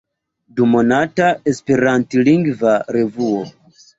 [0.59, 3.45] Dumonata esperantlingva revuo.